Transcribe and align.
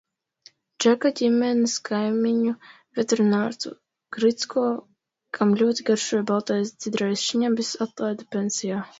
Džeka 0.83 1.09
ģimenes 1.17 1.73
kaimiņu, 1.89 2.53
veterinārstu 2.99 3.73
Gricko, 4.17 4.63
kam 5.39 5.51
ļoti 5.59 5.85
garšoja 5.91 6.23
Baltais 6.31 6.71
dzidrais 6.79 7.27
šnabis, 7.27 7.69
atlaida 7.87 8.27
pensijā. 8.37 8.81